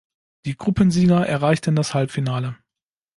[0.47, 2.57] Die Gruppensieger erreichten das Halbfinale.